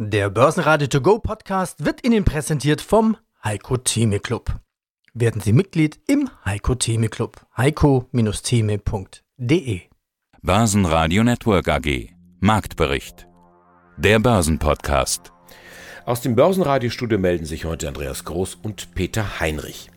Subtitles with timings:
[0.00, 4.60] Der Börsenradio To Go Podcast wird Ihnen präsentiert vom Heiko Theme Club.
[5.12, 7.44] Werden Sie Mitglied im Heiko Theme Club.
[7.56, 9.80] heiko-theme.de
[10.40, 13.26] Börsenradio Network AG Marktbericht
[13.96, 15.32] Der Börsenpodcast
[16.04, 19.90] Aus dem Börsenradiostudio melden sich heute Andreas Groß und Peter Heinrich.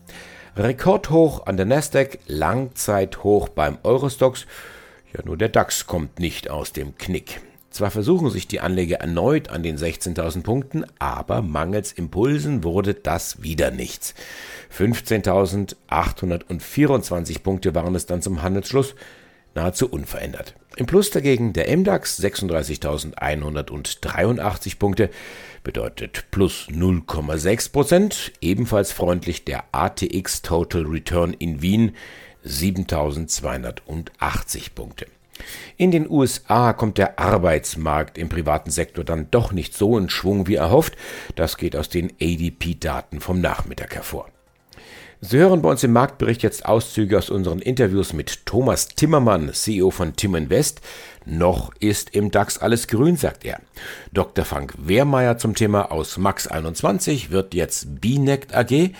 [0.56, 4.46] Rekordhoch an der Nasdaq, Langzeithoch beim Eurostox.
[5.16, 7.40] Ja, nur der DAX kommt nicht aus dem Knick.
[7.72, 13.42] Zwar versuchen sich die Anleger erneut an den 16.000 Punkten, aber mangels Impulsen wurde das
[13.42, 14.12] wieder nichts.
[14.76, 18.94] 15.824 Punkte waren es dann zum Handelsschluss,
[19.54, 20.54] nahezu unverändert.
[20.76, 25.10] Im Plus dagegen der MDAX 36.183 Punkte,
[25.62, 28.32] bedeutet plus 0,6 Prozent.
[28.40, 31.94] Ebenfalls freundlich der ATX Total Return in Wien
[32.44, 35.06] 7.280 Punkte.
[35.76, 40.46] In den USA kommt der Arbeitsmarkt im privaten Sektor dann doch nicht so in Schwung
[40.46, 40.94] wie erhofft.
[41.34, 44.28] Das geht aus den ADP-Daten vom Nachmittag hervor.
[45.24, 49.92] Sie hören bei uns im Marktbericht jetzt Auszüge aus unseren Interviews mit Thomas Timmermann, CEO
[49.92, 50.80] von Tim Invest.
[51.24, 53.60] Noch ist im DAX alles grün, sagt er.
[54.12, 54.44] Dr.
[54.44, 58.90] Frank Wehrmeier zum Thema aus Max 21 wird jetzt Binect AG.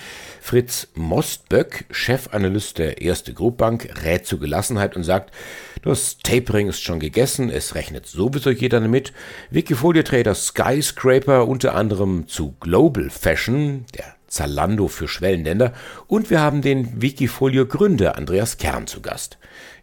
[0.41, 5.34] Fritz Mostböck, Chefanalyst der Erste Group Bank, rät zu Gelassenheit und sagt,
[5.83, 9.12] das Tapering ist schon gegessen, es rechnet sowieso jeder damit.
[9.50, 15.75] Wikifolie-Trader Skyscraper unter anderem zu Global Fashion, der Zalando für Schwellenländer
[16.06, 19.36] und wir haben den Wikifolio-Gründer Andreas Kern zu Gast.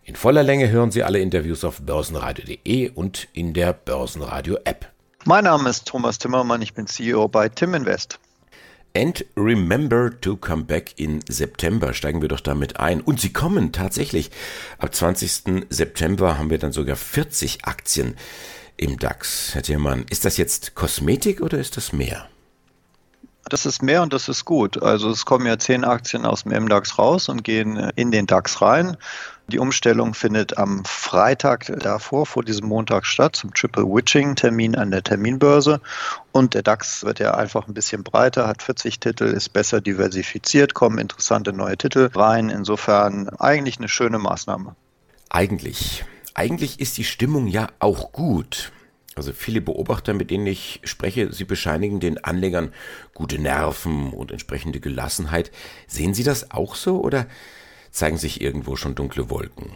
[0.04, 4.92] In voller Länge hören Sie alle Interviews auf börsenradio.de und in der Börsenradio-App.
[5.26, 8.20] Mein Name ist Thomas Timmermann, ich bin CEO bei Tim Invest.
[8.98, 11.94] And remember to come back in September.
[11.94, 13.02] Steigen wir doch damit ein.
[13.02, 14.32] Und sie kommen tatsächlich.
[14.80, 15.68] Ab 20.
[15.70, 18.16] September haben wir dann sogar 40 Aktien
[18.78, 19.54] im DAX.
[19.54, 22.28] Herr Thiermann, ist das jetzt Kosmetik oder ist das mehr?
[23.50, 24.82] Das ist mehr und das ist gut.
[24.82, 28.62] Also es kommen ja zehn Aktien aus dem MDAX raus und gehen in den DAX
[28.62, 28.96] rein.
[29.48, 34.92] Die Umstellung findet am Freitag davor, vor diesem Montag statt, zum Triple Witching Termin an
[34.92, 35.82] der Terminbörse.
[36.32, 40.76] Und der DAX wird ja einfach ein bisschen breiter, hat 40 Titel, ist besser diversifiziert,
[40.76, 42.50] kommen interessante neue Titel rein.
[42.50, 44.76] Insofern eigentlich eine schöne Maßnahme.
[45.30, 46.06] Eigentlich.
[46.36, 48.72] Eigentlich ist die Stimmung ja auch gut.
[49.20, 52.72] Also viele Beobachter, mit denen ich spreche, sie bescheinigen den Anlegern
[53.14, 55.52] gute Nerven und entsprechende Gelassenheit.
[55.88, 57.26] Sehen Sie das auch so oder
[57.92, 59.74] zeigen sich irgendwo schon dunkle Wolken?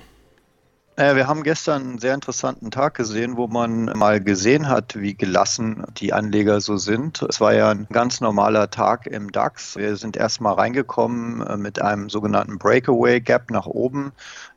[0.95, 5.13] Äh, wir haben gestern einen sehr interessanten Tag gesehen, wo man mal gesehen hat, wie
[5.13, 7.21] gelassen die Anleger so sind.
[7.23, 9.75] Es war ja ein ganz normaler Tag im DAX.
[9.75, 14.13] Wir sind erstmal reingekommen äh, mit einem sogenannten Breakaway Gap nach oben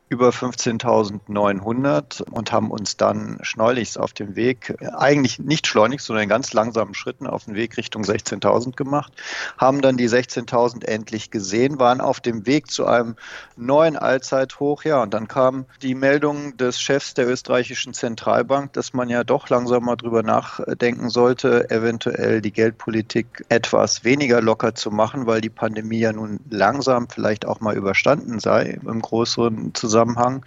[0.09, 6.29] über 15.900 und haben uns dann schneulichst auf dem Weg, eigentlich nicht schleunigst, sondern in
[6.29, 9.11] ganz langsamen Schritten auf den Weg Richtung 16.000 gemacht,
[9.57, 13.17] haben dann die 16.000 endlich gesehen, waren auf dem Weg zu einem
[13.57, 19.09] neuen Allzeithoch, ja, und dann kam die Meldung des Chefs der österreichischen Zentralbank, dass man
[19.09, 25.27] ja doch langsam mal drüber nachdenken sollte, eventuell die Geldpolitik etwas weniger locker zu machen,
[25.27, 30.45] weil die Pandemie ja nun langsam vielleicht auch mal überstanden sei im größeren Zusammenhang Zusammenhang.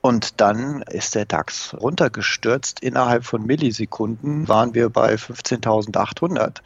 [0.00, 2.80] Und dann ist der DAX runtergestürzt.
[2.80, 6.58] Innerhalb von Millisekunden waren wir bei 15.800.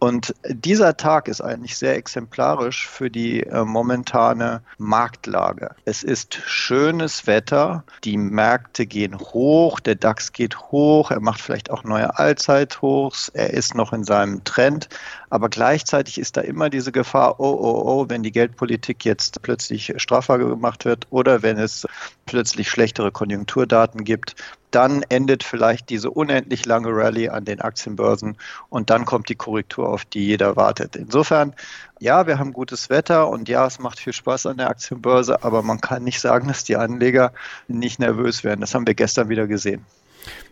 [0.00, 5.74] Und dieser Tag ist eigentlich sehr exemplarisch für die äh, momentane Marktlage.
[5.84, 11.70] Es ist schönes Wetter, die Märkte gehen hoch, der DAX geht hoch, er macht vielleicht
[11.70, 14.88] auch neue Allzeithochs, er ist noch in seinem Trend,
[15.30, 19.94] aber gleichzeitig ist da immer diese Gefahr, oh, oh, oh, wenn die Geldpolitik jetzt plötzlich
[19.96, 21.86] straffer gemacht wird oder wenn es
[22.24, 24.36] plötzlich schlechtere Konjunkturdaten gibt,
[24.70, 28.36] dann endet vielleicht diese unendlich lange Rallye an den Aktienbörsen
[28.68, 30.96] und dann kommt die Korrektur, auf die jeder wartet.
[30.96, 31.54] Insofern,
[31.98, 35.62] ja, wir haben gutes Wetter und ja, es macht viel Spaß an der Aktienbörse, aber
[35.62, 37.32] man kann nicht sagen, dass die Anleger
[37.66, 38.60] nicht nervös werden.
[38.60, 39.84] Das haben wir gestern wieder gesehen.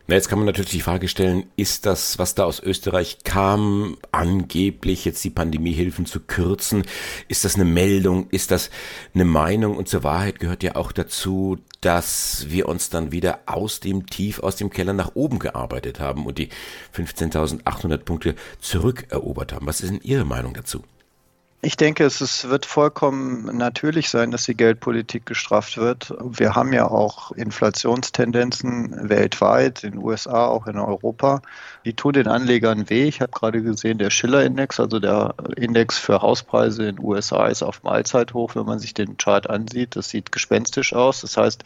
[0.08, 3.96] Na, jetzt kann man natürlich die Frage stellen, ist das, was da aus Österreich kam,
[4.12, 6.84] angeblich jetzt die Pandemiehilfen zu kürzen?
[7.26, 8.28] Ist das eine Meldung?
[8.30, 8.70] Ist das
[9.14, 9.76] eine Meinung?
[9.76, 14.38] Und zur Wahrheit gehört ja auch dazu, dass wir uns dann wieder aus dem Tief,
[14.38, 16.50] aus dem Keller nach oben gearbeitet haben und die
[16.94, 19.66] 15.800 Punkte zurückerobert haben.
[19.66, 20.84] Was ist denn Ihre Meinung dazu?
[21.66, 26.14] Ich denke, es ist, wird vollkommen natürlich sein, dass die Geldpolitik gestrafft wird.
[26.22, 31.42] Wir haben ja auch Inflationstendenzen weltweit, in den USA, auch in Europa.
[31.84, 33.08] Die tun den Anlegern weh.
[33.08, 37.64] Ich habe gerade gesehen, der Schiller-Index, also der Index für Hauspreise in den USA, ist
[37.64, 39.96] auf Mahlzeithoch, wenn man sich den Chart ansieht.
[39.96, 41.22] Das sieht gespenstisch aus.
[41.22, 41.64] Das heißt,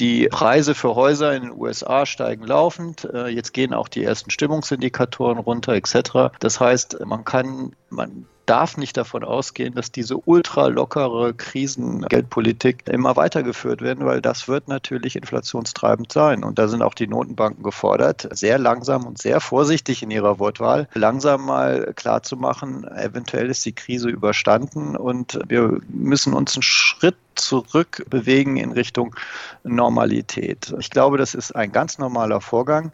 [0.00, 3.04] die Preise für Häuser in den USA steigen laufend.
[3.04, 6.34] Äh, jetzt gehen auch die ersten Stimmungsindikatoren runter, etc.
[6.40, 13.16] Das heißt, man kann, man darf nicht davon ausgehen, dass diese ultra lockere Krisengeldpolitik immer
[13.16, 16.42] weitergeführt werden, weil das wird natürlich inflationstreibend sein.
[16.44, 20.88] Und da sind auch die Notenbanken gefordert, sehr langsam und sehr vorsichtig in ihrer Wortwahl,
[20.94, 28.04] langsam mal klarzumachen, eventuell ist die Krise überstanden und wir müssen uns einen Schritt zurück
[28.08, 29.14] bewegen in Richtung
[29.62, 30.74] Normalität.
[30.78, 32.92] Ich glaube, das ist ein ganz normaler Vorgang.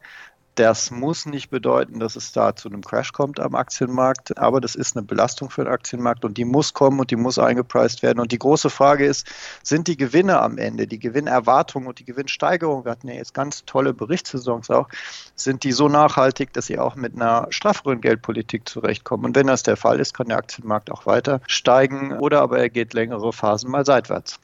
[0.56, 4.77] Das muss nicht bedeuten, dass es da zu einem Crash kommt am Aktienmarkt, aber das
[4.77, 8.21] ist eine Belastung für den Aktienmarkt und die muss kommen und die muss eingepreist werden.
[8.21, 9.27] Und die große Frage ist,
[9.65, 13.65] sind die Gewinne am Ende, die Gewinnerwartung und die Gewinnsteigerung, wir hatten ja jetzt ganz
[13.65, 14.89] tolle Berichtssaisons auch,
[15.35, 19.25] sind die so nachhaltig, dass sie auch mit einer strafferen Geldpolitik zurechtkommen?
[19.25, 22.71] Und wenn das der Fall ist, kann der Aktienmarkt auch weiter steigen oder aber er
[22.71, 24.39] geht längere Phasen mal seitwärts.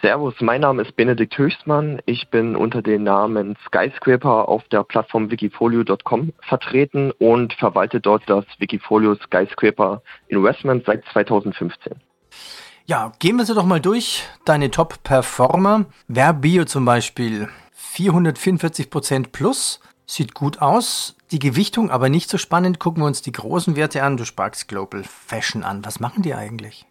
[0.00, 2.00] Servus, mein Name ist Benedikt Höchstmann.
[2.06, 8.44] Ich bin unter dem Namen Skyscraper auf der Plattform wikifolio.com vertreten und verwalte dort das
[8.58, 11.94] Wikifolio Skyscraper Investment seit 2015.
[12.86, 14.24] Ja, gehen wir sie doch mal durch.
[14.44, 15.86] Deine Top-Performer.
[16.06, 19.80] Verbio zum Beispiel 444% plus.
[20.06, 21.16] Sieht gut aus.
[21.32, 22.78] Die Gewichtung aber nicht so spannend.
[22.78, 24.16] Gucken wir uns die großen Werte an.
[24.16, 25.84] Du sparkst Global Fashion an.
[25.84, 26.86] Was machen die eigentlich?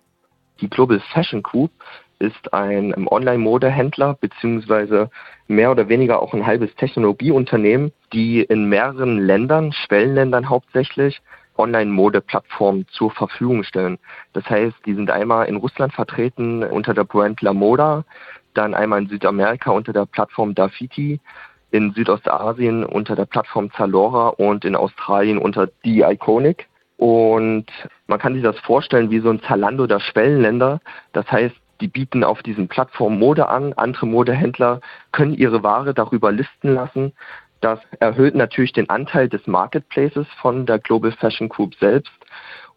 [0.60, 1.72] Die Global Fashion Group
[2.20, 5.10] ist ein Online-Modehändler beziehungsweise
[5.48, 11.22] mehr oder weniger auch ein halbes Technologieunternehmen, die in mehreren Ländern, Schwellenländern hauptsächlich,
[11.58, 13.98] Online-Mode-Plattformen zur Verfügung stellen.
[14.34, 18.06] Das heißt, die sind einmal in Russland vertreten unter der Brand La Moda,
[18.54, 21.20] dann einmal in Südamerika unter der Plattform Dafiti,
[21.72, 26.68] in Südostasien unter der Plattform Zalora und in Australien unter The Iconic.
[26.98, 27.66] Und
[28.08, 30.80] man kann sich das vorstellen wie so ein Zalando der Schwellenländer.
[31.14, 33.74] Das heißt, die bieten auf diesen Plattformen Mode an.
[33.74, 34.82] Andere Modehändler
[35.12, 37.14] können ihre Ware darüber listen lassen.
[37.62, 42.12] Das erhöht natürlich den Anteil des Marketplaces von der Global Fashion Group selbst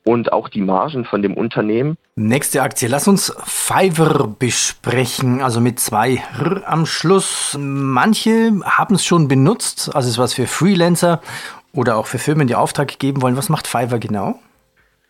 [0.04, 1.96] und auch die Margen von dem Unternehmen.
[2.16, 2.88] Nächste Aktie.
[2.88, 7.56] Lass uns Fiverr besprechen, also mit zwei R am Schluss.
[7.58, 11.20] Manche haben es schon benutzt, also es ist was für Freelancer
[11.72, 13.36] oder auch für Firmen, die Auftrag geben wollen.
[13.36, 14.38] Was macht Fiverr genau?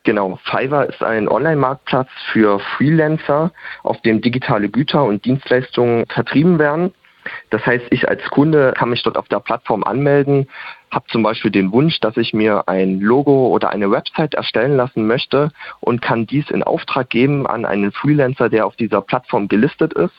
[0.02, 3.52] Genau, Fiverr ist ein Online-Marktplatz für Freelancer,
[3.82, 6.94] auf dem digitale Güter und Dienstleistungen vertrieben werden.
[7.50, 10.48] Das heißt, ich als Kunde kann mich dort auf der Plattform anmelden,
[10.90, 15.06] habe zum Beispiel den Wunsch, dass ich mir ein Logo oder eine Website erstellen lassen
[15.06, 19.92] möchte und kann dies in Auftrag geben an einen Freelancer, der auf dieser Plattform gelistet
[19.92, 20.14] ist.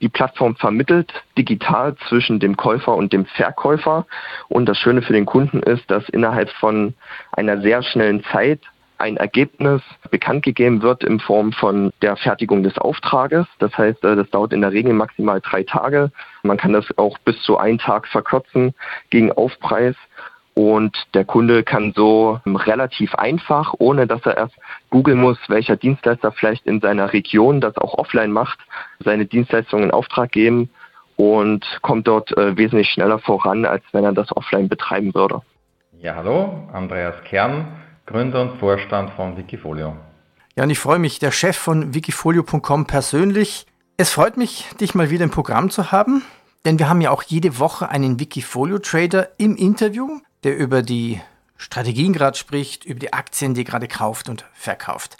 [0.00, 4.06] Die Plattform vermittelt digital zwischen dem Käufer und dem Verkäufer.
[4.48, 6.94] Und das Schöne für den Kunden ist, dass innerhalb von
[7.32, 8.60] einer sehr schnellen Zeit
[8.98, 13.46] ein Ergebnis bekannt gegeben wird in Form von der Fertigung des Auftrages.
[13.58, 16.10] Das heißt, äh, das dauert in der Regel maximal drei Tage.
[16.42, 18.74] Man kann das auch bis zu einen Tag verkürzen
[19.10, 19.96] gegen Aufpreis.
[20.54, 24.54] Und der Kunde kann so relativ einfach, ohne dass er erst
[24.88, 28.58] googeln muss, welcher Dienstleister vielleicht in seiner Region das auch offline macht,
[29.04, 30.70] seine Dienstleistungen in Auftrag geben
[31.16, 35.42] und kommt dort äh, wesentlich schneller voran, als wenn er das offline betreiben würde.
[35.98, 37.66] Ja, hallo, Andreas Kern
[38.06, 39.96] Gründer und Vorstand von Wikifolio.
[40.54, 43.66] Ja, und ich freue mich, der Chef von wikifolio.com persönlich.
[43.96, 46.22] Es freut mich, dich mal wieder im Programm zu haben,
[46.64, 51.20] denn wir haben ja auch jede Woche einen Wikifolio-Trader im Interview, der über die
[51.56, 55.16] Strategien gerade spricht, über die Aktien, die er gerade kauft und verkauft.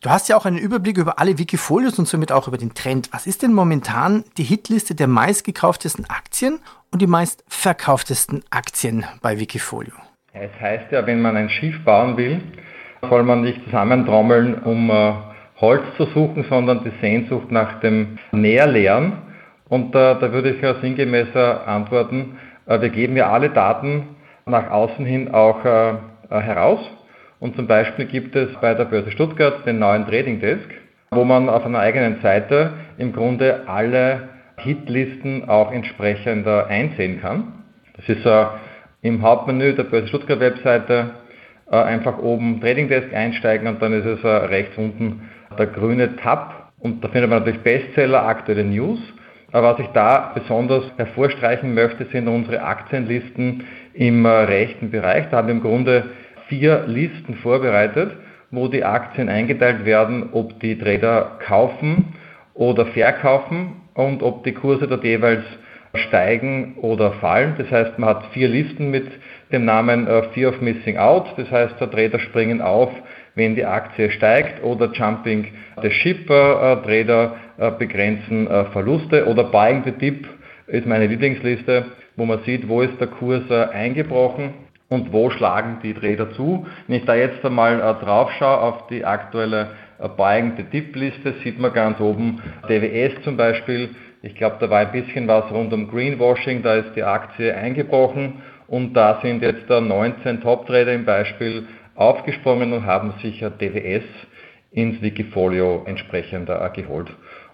[0.00, 3.08] Du hast ja auch einen Überblick über alle Wikifolios und somit auch über den Trend.
[3.12, 6.58] Was ist denn momentan die Hitliste der meistgekauftesten Aktien
[6.90, 9.94] und die meistverkauftesten Aktien bei Wikifolio?
[10.36, 12.40] Es heißt ja, wenn man ein Schiff bauen will,
[13.08, 15.12] soll man nicht zusammentrommeln, um äh,
[15.60, 19.12] Holz zu suchen, sondern die Sehnsucht nach dem Näherleeren.
[19.68, 22.36] Und äh, da würde ich ja sinngemäßer antworten,
[22.66, 24.08] äh, wir geben ja alle Daten
[24.44, 25.94] nach außen hin auch äh, äh,
[26.40, 26.80] heraus.
[27.38, 30.68] Und zum Beispiel gibt es bei der Börse Stuttgart den neuen Trading Desk,
[31.12, 37.52] wo man auf einer eigenen Seite im Grunde alle Hitlisten auch entsprechend äh, einsehen kann.
[37.96, 38.26] Das ist
[39.04, 41.10] im Hauptmenü der Börse Stuttgart Webseite
[41.70, 46.16] äh, einfach oben Trading Desk einsteigen und dann ist es äh, rechts unten der grüne
[46.16, 48.98] Tab und da findet man natürlich Bestseller, aktuelle News.
[49.52, 55.26] Aber was ich da besonders hervorstreichen möchte, sind unsere Aktienlisten im äh, rechten Bereich.
[55.30, 56.04] Da haben wir im Grunde
[56.48, 58.12] vier Listen vorbereitet,
[58.50, 62.14] wo die Aktien eingeteilt werden, ob die Trader kaufen
[62.54, 65.44] oder verkaufen und ob die Kurse dort jeweils
[65.94, 67.54] steigen oder fallen.
[67.58, 69.06] Das heißt, man hat vier Listen mit
[69.52, 71.26] dem Namen äh, Fear of Missing Out.
[71.36, 72.90] Das heißt, der Trader springen auf,
[73.34, 75.48] wenn die Aktie steigt oder Jumping
[75.82, 76.28] the Ship.
[76.28, 80.26] Äh, Trader äh, begrenzen Verluste oder Buying the Dip
[80.66, 81.86] ist meine Lieblingsliste,
[82.16, 84.54] wo man sieht, wo ist der Kurs eingebrochen
[84.88, 86.66] und wo schlagen die Trader zu.
[86.86, 89.68] Wenn ich da jetzt einmal drauf schaue auf die aktuelle
[90.16, 93.90] Buying the Dip Liste, sieht man ganz oben DWS zum Beispiel.
[94.24, 98.40] Ich glaube, da war ein bisschen was rund um Greenwashing, da ist die Aktie eingebrochen
[98.66, 104.04] und da sind jetzt 19 Top-Trader im Beispiel aufgesprungen und haben sicher DWS
[104.70, 107.08] ins Wikifolio entsprechend geholt.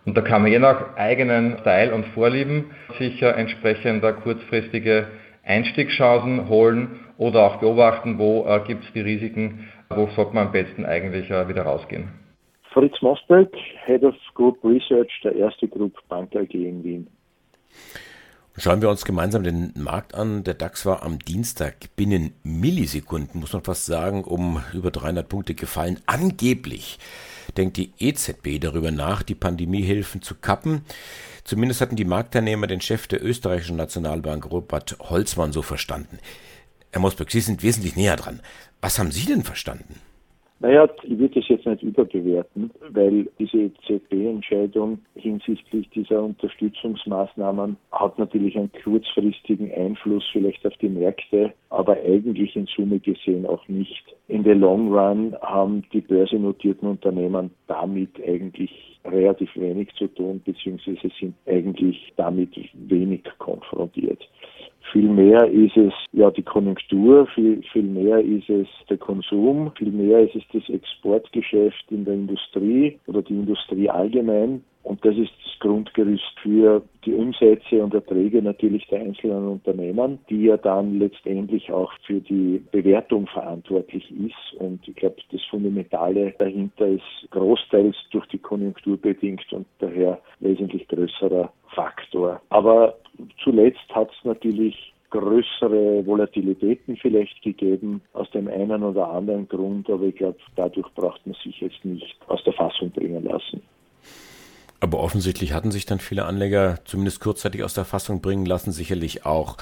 [0.07, 2.67] Und da kann man je nach eigenen Style und Vorlieben
[3.01, 5.09] sicher entsprechend kurzfristige
[5.45, 10.53] Einstiegschancen holen oder auch beobachten, wo äh, gibt es die Risiken, wo sollte man am
[10.53, 12.20] besten eigentlich äh, wieder rausgehen.
[12.73, 13.53] Fritz Mosberg,
[13.85, 17.07] Head of Group Research der erste Group Bank AG in Wien.
[18.57, 20.45] Schauen wir uns gemeinsam den Markt an.
[20.45, 25.55] Der DAX war am Dienstag binnen Millisekunden, muss man fast sagen, um über 300 Punkte
[25.55, 26.01] gefallen.
[26.07, 26.99] Angeblich
[27.57, 30.83] denkt die EZB darüber nach, die Pandemiehilfen zu kappen.
[31.45, 36.19] Zumindest hatten die Marktteilnehmer den Chef der österreichischen Nationalbank Robert Holzmann so verstanden.
[36.93, 38.41] Herr Mosberg, Sie sind wesentlich näher dran.
[38.81, 40.01] Was haben Sie denn verstanden?
[40.63, 48.59] Naja, ich würde das jetzt nicht überbewerten, weil diese EZB-Entscheidung hinsichtlich dieser Unterstützungsmaßnahmen hat natürlich
[48.59, 54.05] einen kurzfristigen Einfluss vielleicht auf die Märkte, aber eigentlich in Summe gesehen auch nicht.
[54.29, 58.71] In der Long Run haben die börsennotierten Unternehmen damit eigentlich
[59.07, 64.29] relativ wenig zu tun, beziehungsweise sind eigentlich damit wenig konfrontiert.
[64.93, 69.93] Viel mehr ist es ja die Konjunktur, viel, viel mehr ist es der Konsum, viel
[69.93, 74.65] mehr ist es das Exportgeschäft in der Industrie oder die Industrie allgemein.
[74.83, 80.45] Und das ist das Grundgerüst für die Umsätze und Erträge natürlich der einzelnen Unternehmen, die
[80.45, 84.59] ja dann letztendlich auch für die Bewertung verantwortlich ist.
[84.59, 90.89] Und ich glaube, das Fundamentale dahinter ist großteils durch die Konjunktur bedingt und daher wesentlich
[90.89, 92.41] größerer Faktor.
[92.49, 92.97] Aber
[93.43, 100.05] zuletzt hat es natürlich größere Volatilitäten vielleicht gegeben, aus dem einen oder anderen Grund, aber
[100.05, 103.63] ich glaube, dadurch braucht man sich jetzt nicht aus der Fassung bringen lassen.
[104.79, 109.27] Aber offensichtlich hatten sich dann viele Anleger zumindest kurzzeitig aus der Fassung bringen lassen, sicherlich
[109.27, 109.57] auch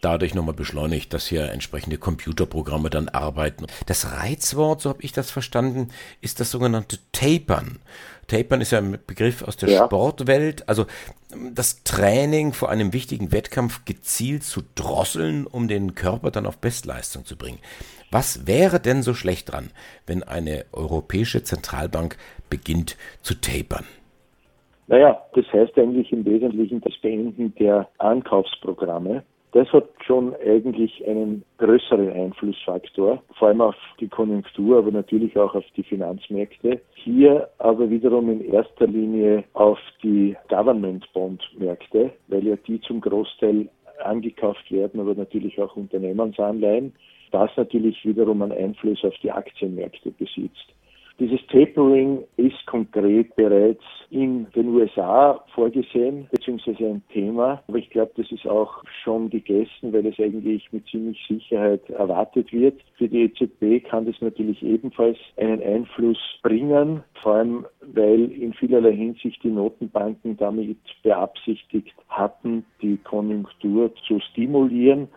[0.00, 3.66] dadurch nochmal beschleunigt, dass hier entsprechende Computerprogramme dann arbeiten.
[3.86, 5.88] Das Reizwort, so habe ich das verstanden,
[6.20, 7.78] ist das sogenannte Tapern.
[8.26, 9.84] Tapern ist ja ein Begriff aus der ja.
[9.86, 10.86] Sportwelt, also
[11.52, 17.24] das Training vor einem wichtigen Wettkampf gezielt zu drosseln, um den Körper dann auf Bestleistung
[17.24, 17.58] zu bringen.
[18.12, 19.70] Was wäre denn so schlecht dran,
[20.06, 22.16] wenn eine europäische Zentralbank
[22.48, 23.84] beginnt zu tapern?
[24.88, 29.22] Naja, das heißt eigentlich im Wesentlichen das Beenden der Ankaufsprogramme.
[29.52, 35.54] Das hat schon eigentlich einen größeren Einflussfaktor, vor allem auf die Konjunktur, aber natürlich auch
[35.54, 36.80] auf die Finanzmärkte.
[36.94, 43.00] Hier aber wiederum in erster Linie auf die Government Bond Märkte, weil ja die zum
[43.00, 43.68] Großteil
[44.02, 46.92] angekauft werden, aber natürlich auch Unternehmensanleihen.
[47.30, 50.74] Das natürlich wiederum einen Einfluss auf die Aktienmärkte besitzt.
[51.20, 57.62] Dieses Tapering ist konkret bereits in den USA vorgesehen, beziehungsweise ein Thema.
[57.68, 62.50] Aber ich glaube, das ist auch schon gegessen, weil es eigentlich mit ziemlich Sicherheit erwartet
[62.54, 62.80] wird.
[62.96, 68.94] Für die EZB kann das natürlich ebenfalls einen Einfluss bringen, vor allem weil in vielerlei
[68.94, 75.08] Hinsicht die Notenbanken damit beabsichtigt hatten, die Konjunktur zu stimulieren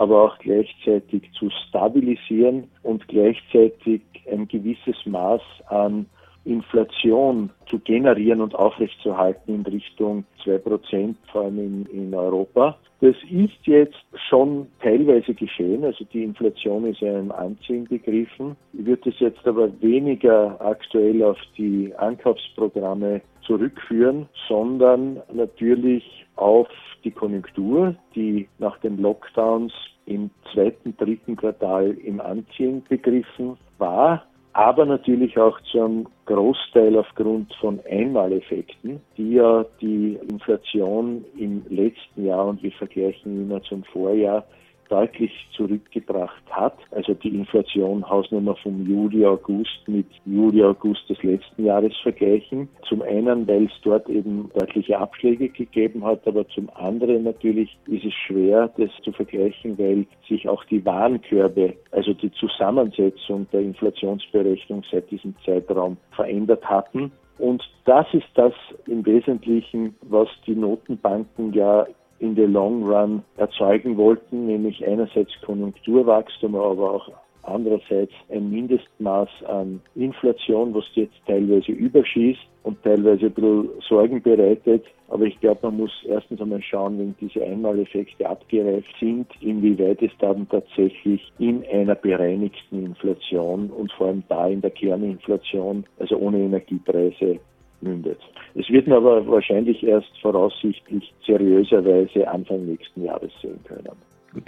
[0.00, 4.00] aber auch gleichzeitig zu stabilisieren und gleichzeitig
[4.32, 6.06] ein gewisses Maß an
[6.44, 12.78] Inflation zu generieren und aufrechtzuerhalten in Richtung 2%, vor allem in, in Europa.
[13.00, 18.56] Das ist jetzt schon teilweise geschehen, also die Inflation ist ja im Anziehen begriffen.
[18.74, 26.68] Ich würde das jetzt aber weniger aktuell auf die Ankaufsprogramme zurückführen, sondern natürlich auf
[27.04, 29.72] die Konjunktur, die nach den Lockdowns
[30.04, 37.80] im zweiten, dritten Quartal im Anziehen begriffen war, aber natürlich auch zum Großteil aufgrund von
[37.88, 44.44] Einmaleffekten, die ja die Inflation im letzten Jahr und wir vergleichen immer zum Vorjahr
[44.90, 46.76] deutlich zurückgebracht hat.
[46.90, 52.68] Also die Inflation Hausnummer vom Juli, August mit Juli, August des letzten Jahres vergleichen.
[52.88, 58.04] Zum einen, weil es dort eben deutliche Abschläge gegeben hat, aber zum anderen natürlich ist
[58.04, 64.82] es schwer, das zu vergleichen, weil sich auch die Warenkörbe, also die Zusammensetzung der Inflationsberechnung
[64.90, 67.12] seit diesem Zeitraum verändert hatten.
[67.38, 68.52] Und das ist das
[68.86, 71.86] im Wesentlichen, was die Notenbanken ja
[72.20, 77.10] in the long run erzeugen wollten, nämlich einerseits Konjunkturwachstum, aber auch
[77.42, 84.84] andererseits ein Mindestmaß an Inflation, was jetzt teilweise überschießt und teilweise ein bisschen Sorgen bereitet.
[85.08, 90.12] Aber ich glaube, man muss erstens einmal schauen, wenn diese Einmaleffekte abgereift sind, inwieweit es
[90.20, 96.38] dann tatsächlich in einer bereinigten Inflation und vor allem da in der Kerninflation, also ohne
[96.38, 97.40] Energiepreise,
[97.82, 98.20] mündet.
[98.54, 103.96] Es wird man aber wahrscheinlich erst voraussichtlich seriöserweise Anfang nächsten Jahres sehen können.
[104.32, 104.44] Gut.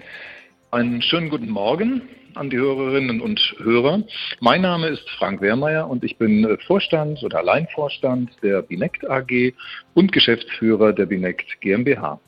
[0.71, 2.03] Einen schönen guten Morgen
[2.35, 4.05] an die Hörerinnen und Hörer.
[4.41, 9.53] Mein Name ist Frank Wehrmeier und ich bin Vorstand oder Alleinvorstand der Binect AG
[9.95, 12.19] und Geschäftsführer der Binect GmbH.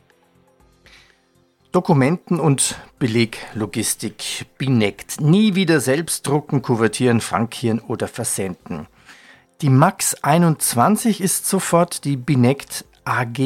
[1.72, 4.46] Dokumenten- und Beleglogistik.
[4.58, 5.20] Binect.
[5.20, 8.86] Nie wieder selbst drucken, kuvertieren, frankieren oder versenden.
[9.62, 13.38] Die Max 21 ist sofort die Binect AG.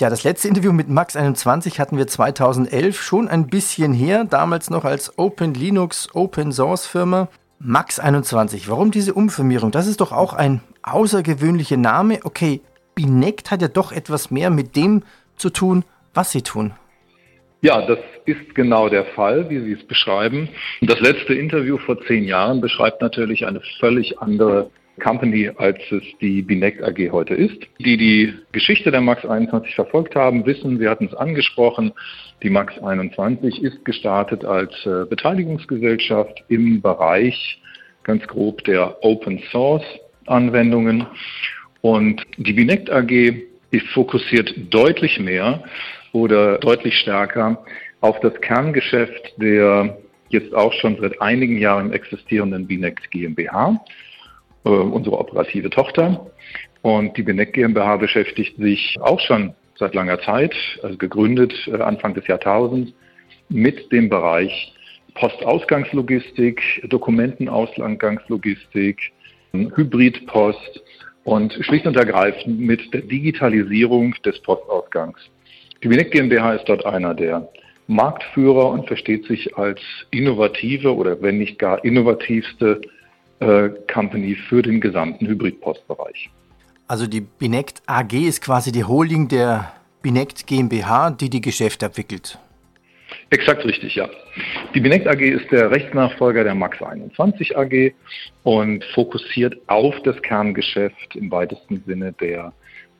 [0.00, 4.70] Ja, das letzte Interview mit Max 21 hatten wir 2011, schon ein bisschen her, damals
[4.70, 7.28] noch als Open Linux Open Source Firma.
[7.58, 9.70] Max 21, warum diese Umfirmierung?
[9.70, 12.20] Das ist doch auch ein außergewöhnlicher Name.
[12.24, 12.62] Okay,
[12.94, 15.02] Binect hat ja doch etwas mehr mit dem
[15.36, 15.84] zu tun,
[16.14, 16.72] was sie tun.
[17.60, 20.48] Ja, das ist genau der Fall, wie Sie es beschreiben.
[20.80, 24.70] Das letzte Interview vor zehn Jahren beschreibt natürlich eine völlig andere
[25.00, 27.58] Company, als es die Binect AG heute ist.
[27.78, 31.92] Die die Geschichte der MAX 21 verfolgt haben, wissen, wir hatten es angesprochen,
[32.42, 37.60] die MAX 21 ist gestartet als äh, Beteiligungsgesellschaft im Bereich
[38.04, 39.84] ganz grob der Open Source
[40.26, 41.06] Anwendungen.
[41.80, 43.10] Und die Binect AG
[43.70, 45.64] ist fokussiert deutlich mehr
[46.12, 47.64] oder deutlich stärker
[48.00, 49.98] auf das Kerngeschäft der
[50.30, 53.80] jetzt auch schon seit einigen Jahren existierenden Binect GmbH
[54.64, 56.26] äh, unsere operative Tochter.
[56.82, 62.14] Und die Benec GmbH beschäftigt sich auch schon seit langer Zeit, also gegründet äh, Anfang
[62.14, 62.92] des Jahrtausends,
[63.48, 64.74] mit dem Bereich
[65.14, 69.12] Postausgangslogistik, Dokumentenausgangslogistik,
[69.52, 70.82] Hybridpost
[71.24, 75.18] und schlicht und ergreifend mit der Digitalisierung des Postausgangs.
[75.82, 77.48] Die Benec GmbH ist dort einer der
[77.86, 82.80] Marktführer und versteht sich als innovative oder wenn nicht gar innovativste
[83.92, 86.30] Company für den gesamten Hybridpostbereich.
[86.86, 89.72] Also die Binect AG ist quasi die Holding der
[90.02, 92.38] Binect GmbH, die die Geschäfte abwickelt.
[93.30, 94.08] Exakt richtig, ja.
[94.74, 97.92] Die Binect AG ist der Rechtsnachfolger der Max 21 AG
[98.42, 102.52] und fokussiert auf das Kerngeschäft im weitesten Sinne der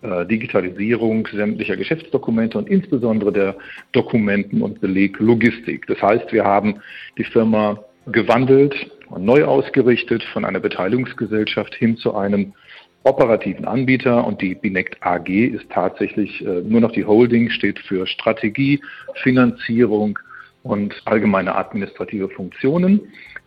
[0.02, 3.56] äh, Digitalisierung sämtlicher Geschäftsdokumente und insbesondere der
[3.92, 5.86] Dokumenten- und Beleglogistik.
[5.86, 6.80] Das heißt, wir haben
[7.18, 7.78] die Firma
[8.12, 8.74] gewandelt
[9.08, 12.54] und neu ausgerichtet von einer Beteiligungsgesellschaft hin zu einem
[13.02, 18.06] operativen Anbieter und die Binect AG ist tatsächlich äh, nur noch die Holding, steht für
[18.06, 18.80] Strategie,
[19.22, 20.18] Finanzierung
[20.62, 23.00] und allgemeine administrative Funktionen.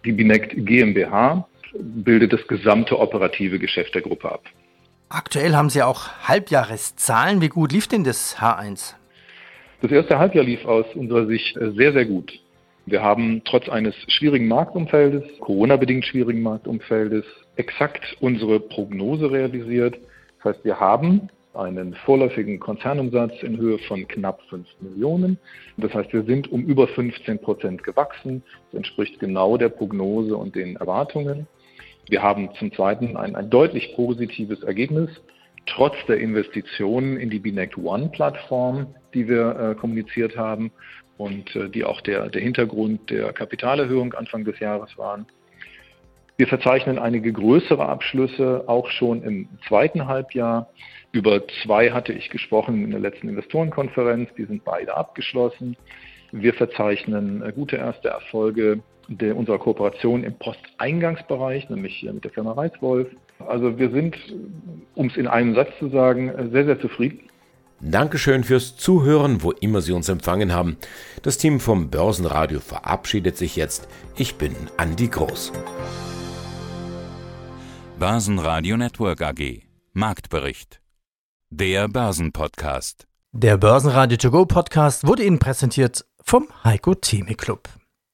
[0.05, 4.43] Die Binect GmbH bildet das gesamte operative Geschäft der Gruppe ab.
[5.09, 7.41] Aktuell haben Sie auch Halbjahreszahlen.
[7.41, 8.95] Wie gut lief denn das H1?
[9.81, 12.31] Das erste Halbjahr lief aus unserer Sicht sehr, sehr gut.
[12.85, 17.23] Wir haben trotz eines schwierigen Marktumfeldes, Corona-bedingt schwierigen Marktumfeldes,
[17.55, 19.97] exakt unsere Prognose realisiert.
[20.37, 25.37] Das heißt, wir haben einen vorläufigen Konzernumsatz in Höhe von knapp 5 Millionen.
[25.77, 28.43] Das heißt, wir sind um über 15 Prozent gewachsen.
[28.71, 31.47] Das entspricht genau der Prognose und den Erwartungen.
[32.09, 35.09] Wir haben zum Zweiten ein, ein deutlich positives Ergebnis,
[35.67, 40.71] trotz der Investitionen in die Binect One Plattform, die wir äh, kommuniziert haben
[41.17, 45.25] und äh, die auch der, der Hintergrund der Kapitalerhöhung Anfang des Jahres waren.
[46.37, 50.69] Wir verzeichnen einige größere Abschlüsse auch schon im zweiten Halbjahr.
[51.11, 54.29] Über zwei hatte ich gesprochen in der letzten Investorenkonferenz.
[54.35, 55.77] Die sind beide abgeschlossen.
[56.31, 62.53] Wir verzeichnen äh, gute erste Erfolge der, unserer Kooperation im Posteingangsbereich, nämlich mit der Firma
[62.53, 63.09] Reiswolf.
[63.39, 64.15] Also wir sind,
[64.95, 67.29] um es in einem Satz zu sagen, sehr, sehr zufrieden
[67.85, 70.77] Dankeschön fürs Zuhören, wo immer Sie uns empfangen haben.
[71.21, 73.89] Das Team vom Börsenradio verabschiedet sich jetzt.
[74.15, 75.51] Ich bin Andi Groß.
[77.99, 79.63] Börsenradio Network AG.
[79.91, 80.79] Marktbericht.
[81.49, 83.05] Der Börsenpodcast.
[83.33, 87.67] Der Börsenradio To Go Podcast wurde Ihnen präsentiert vom Heiko Theme Club.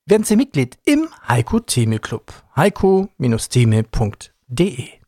[0.07, 2.33] Werden Sie Mitglied im Heiko Theme Club.
[2.55, 4.98] heiko-theme.de